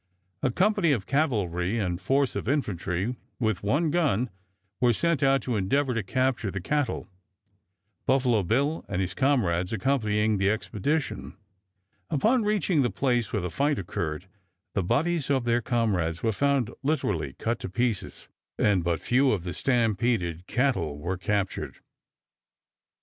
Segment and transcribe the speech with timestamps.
[0.41, 4.31] A company of cavalry and force of infantry, with one gun,
[4.79, 7.07] were sent out to endeavor to capture the cattle,
[8.07, 11.37] Buffalo Bill and his comrades accompanying the expedition.
[12.09, 14.25] Upon reaching the place where the fight occurred,
[14.73, 18.27] the bodies of their comrades were found literally cut to pieces,
[18.57, 21.77] and but few of the stampeded cattle were captured.